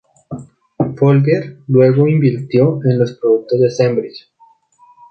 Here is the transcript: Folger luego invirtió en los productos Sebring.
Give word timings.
Folger 0.97 1.59
luego 1.67 2.07
invirtió 2.07 2.79
en 2.85 2.97
los 2.97 3.13
productos 3.19 3.59
Sebring. 3.77 4.15